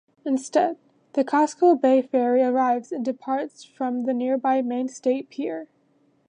[0.25, 0.77] Instead,
[1.13, 5.67] the Casco Bay Ferry arrives and departs from the nearby Maine State Pier.